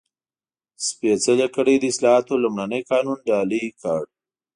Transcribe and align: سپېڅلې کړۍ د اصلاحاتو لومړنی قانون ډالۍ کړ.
سپېڅلې 0.85 1.47
کړۍ 1.55 1.75
د 1.79 1.83
اصلاحاتو 1.91 2.33
لومړنی 2.43 2.81
قانون 2.89 3.17
ډالۍ 3.27 3.65
کړ. 3.81 4.01